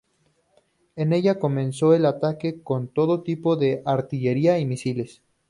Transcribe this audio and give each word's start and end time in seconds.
En 0.95 1.13
ella 1.13 1.37
comienza 1.37 1.95
el 1.95 2.07
ataque 2.07 2.63
con 2.63 2.87
todo 2.87 3.21
tipo 3.21 3.55
de 3.55 3.83
artillería 3.85 4.57
y 4.57 4.65
misiles. 4.65 5.21